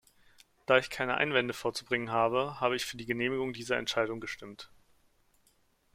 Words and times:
Da 0.65 0.79
ich 0.79 0.89
keine 0.89 1.17
Einwände 1.17 1.53
vorzubringen 1.53 2.09
habe, 2.09 2.59
habe 2.59 2.75
ich 2.75 2.85
für 2.85 2.97
die 2.97 3.05
Genehmigung 3.05 3.53
dieser 3.53 3.77
Entscheidung 3.77 4.19
gestimmt. 4.19 4.71